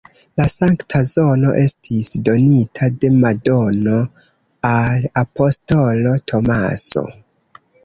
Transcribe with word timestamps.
La 0.39 0.45
sankta 0.51 1.01
zono 1.09 1.51
estis 1.63 2.09
donita 2.29 2.89
de 3.05 3.11
Madono 3.25 3.99
al 4.73 5.07
apostolo 5.25 6.17
Tomaso. 6.33 7.09